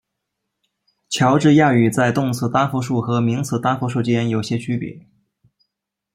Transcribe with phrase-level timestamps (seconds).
[1.09, 5.05] 乔治亚语在动词单复数和名词单复数间有些区别。